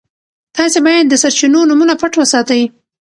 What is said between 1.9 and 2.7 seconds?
پټ وساتئ.